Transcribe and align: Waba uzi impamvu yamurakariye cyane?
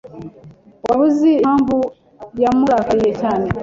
Waba 0.85 1.01
uzi 1.07 1.31
impamvu 1.41 1.75
yamurakariye 2.43 3.11
cyane? 3.21 3.45